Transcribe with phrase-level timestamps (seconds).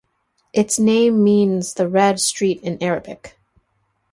[0.51, 3.37] Its name means "the Red Street" in Arabic.